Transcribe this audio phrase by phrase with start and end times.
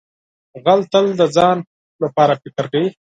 [0.63, 1.57] غل تل د ځان
[2.03, 2.89] لپاره فکر کوي